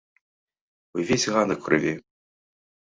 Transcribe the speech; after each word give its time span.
Увесь 0.97 1.27
ганак 1.35 1.61
у 1.63 1.69
крыві. 1.69 1.93